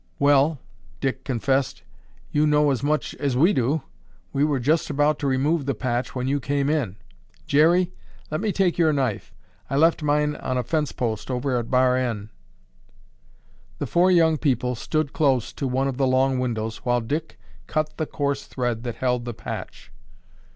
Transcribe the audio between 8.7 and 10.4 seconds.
your knife. I left mine